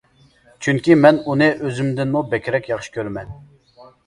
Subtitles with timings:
[0.67, 3.31] چۈنكى مەن ئۇنى ئۆزۈمدىنمۇ بەكرەك ياخشى كۆرىمەن.